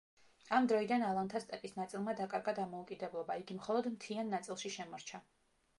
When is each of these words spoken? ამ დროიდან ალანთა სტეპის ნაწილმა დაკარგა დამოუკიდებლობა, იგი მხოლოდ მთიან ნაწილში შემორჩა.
ამ 0.59 0.69
დროიდან 0.69 1.03
ალანთა 1.09 1.41
სტეპის 1.43 1.75
ნაწილმა 1.81 2.15
დაკარგა 2.23 2.57
დამოუკიდებლობა, 2.63 3.37
იგი 3.45 3.61
მხოლოდ 3.61 3.95
მთიან 3.97 4.37
ნაწილში 4.39 4.75
შემორჩა. 4.81 5.25